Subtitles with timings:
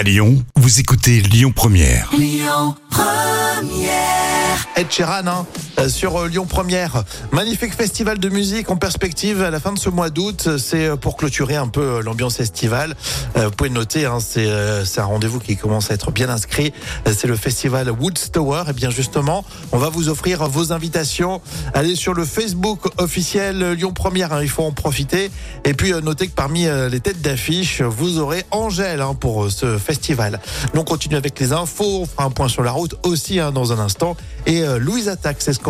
[0.00, 2.10] À Lyon, vous écoutez Lyon Première.
[4.74, 5.46] Ed Sheeran hein,
[5.88, 7.04] sur euh, Lyon Première.
[7.32, 10.56] Magnifique festival de musique en perspective à la fin de ce mois d'août.
[10.58, 12.94] C'est euh, pour clôturer un peu euh, l'ambiance estivale.
[13.36, 16.72] Euh, Vous pouvez noter, hein, c'est euh, un rendez-vous qui commence à être bien inscrit.
[17.06, 18.64] Euh, C'est le festival Woodstower.
[18.68, 21.40] Et bien justement, on va vous offrir vos invitations.
[21.74, 25.30] Allez sur le Facebook officiel euh, Lyon Première, hein, il faut en profiter.
[25.64, 29.44] Et puis euh, notez que parmi euh, les têtes d'affiche, vous aurez Angèle hein, pour
[29.44, 30.40] euh, ce festival.
[30.74, 33.52] Nous on continue avec les infos, on fera un point sur la route aussi hein,
[33.52, 34.16] dans un instant.
[34.46, 35.69] Et euh, Louise Attaque, c'est ce qu'on